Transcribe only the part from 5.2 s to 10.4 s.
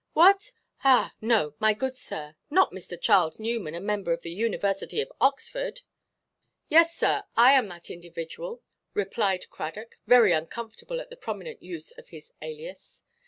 Oxford!" "Yes, sir, I am that individual," replied Cradock, very